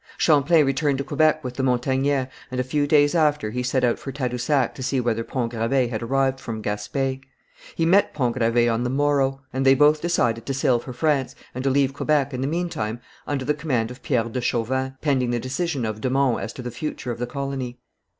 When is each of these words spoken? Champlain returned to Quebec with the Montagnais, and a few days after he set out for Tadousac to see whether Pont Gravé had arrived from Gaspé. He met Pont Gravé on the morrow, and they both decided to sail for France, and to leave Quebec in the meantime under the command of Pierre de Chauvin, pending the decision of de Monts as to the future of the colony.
Champlain 0.17 0.65
returned 0.65 0.97
to 0.97 1.03
Quebec 1.03 1.43
with 1.43 1.53
the 1.57 1.61
Montagnais, 1.63 2.27
and 2.49 2.59
a 2.59 2.63
few 2.63 2.87
days 2.87 3.13
after 3.13 3.51
he 3.51 3.61
set 3.61 3.83
out 3.83 3.99
for 3.99 4.11
Tadousac 4.11 4.73
to 4.73 4.81
see 4.81 4.99
whether 4.99 5.23
Pont 5.23 5.53
Gravé 5.53 5.91
had 5.91 6.01
arrived 6.01 6.39
from 6.39 6.63
Gaspé. 6.63 7.21
He 7.75 7.85
met 7.85 8.11
Pont 8.11 8.35
Gravé 8.35 8.67
on 8.67 8.83
the 8.83 8.89
morrow, 8.89 9.41
and 9.53 9.63
they 9.63 9.75
both 9.75 10.01
decided 10.01 10.47
to 10.47 10.55
sail 10.55 10.79
for 10.79 10.91
France, 10.91 11.35
and 11.53 11.63
to 11.63 11.69
leave 11.69 11.93
Quebec 11.93 12.33
in 12.33 12.41
the 12.41 12.47
meantime 12.47 12.99
under 13.27 13.45
the 13.45 13.53
command 13.53 13.91
of 13.91 14.01
Pierre 14.01 14.23
de 14.23 14.41
Chauvin, 14.41 14.95
pending 15.03 15.29
the 15.29 15.39
decision 15.39 15.85
of 15.85 16.01
de 16.01 16.09
Monts 16.09 16.41
as 16.45 16.53
to 16.53 16.63
the 16.63 16.71
future 16.71 17.11
of 17.11 17.19
the 17.19 17.27
colony. 17.27 17.77